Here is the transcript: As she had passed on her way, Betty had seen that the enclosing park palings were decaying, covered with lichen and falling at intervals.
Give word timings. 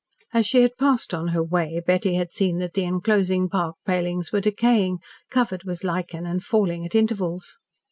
As 0.33 0.47
she 0.47 0.63
had 0.63 0.77
passed 0.79 1.13
on 1.13 1.27
her 1.27 1.43
way, 1.43 1.79
Betty 1.85 2.15
had 2.15 2.31
seen 2.31 2.57
that 2.57 2.73
the 2.73 2.85
enclosing 2.85 3.47
park 3.49 3.75
palings 3.85 4.31
were 4.31 4.41
decaying, 4.41 4.97
covered 5.29 5.63
with 5.63 5.83
lichen 5.83 6.25
and 6.25 6.43
falling 6.43 6.83
at 6.87 6.95
intervals. 6.95 7.59